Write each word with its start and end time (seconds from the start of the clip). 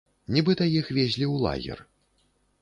Нібыта 0.37 0.65
іх 0.79 0.89
везлі 0.97 1.25
ў 1.33 1.45
лагер. 1.45 1.79